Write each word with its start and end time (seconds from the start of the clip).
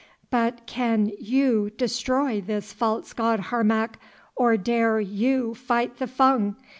"But 0.31 0.65
can 0.65 1.11
you 1.19 1.69
destroy 1.69 2.41
this 2.41 2.73
false 2.73 3.13
god 3.13 3.39
Harmac, 3.39 3.99
or 4.35 4.57
dare 4.57 4.99
you 4.99 5.53
fight 5.53 5.97
the 5.99 6.07
Fung? 6.07 6.55